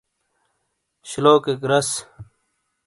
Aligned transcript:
شیلوکیک 1.09 1.59
رس 1.69 1.89